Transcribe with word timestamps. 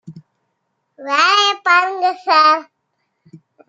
வேலைய 0.99 1.51
பாருங்க 1.63 2.07
சார் 2.23 2.61